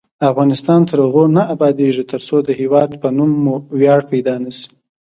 افغانستان 0.29 0.79
تر 0.89 0.97
هغو 1.05 1.23
نه 1.37 1.43
ابادیږي، 1.55 2.03
ترڅو 2.11 2.37
د 2.43 2.49
هیواد 2.61 2.89
په 3.01 3.07
نوم 3.17 3.31
مو 3.43 3.55
ویاړ 3.79 3.99
پیدا 4.11 4.35
نشي. 4.43 4.67